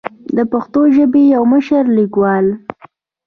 [0.35, 2.45] د پښتو ژبې يو مشر ليکوال